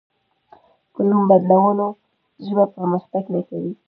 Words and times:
په 0.93 0.99
نوم 1.09 1.23
بدلولو 1.29 1.87
ژبه 2.45 2.65
پرمختګ 2.75 3.23
نه 3.35 3.41
کوي. 3.47 3.71